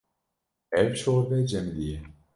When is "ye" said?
1.91-1.99